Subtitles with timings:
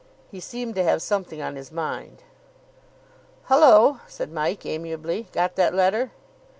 [0.31, 2.23] He seemed to have something on his mind.
[3.49, 5.27] "Hullo," said Mike amiably.
[5.31, 6.09] "Got that letter?"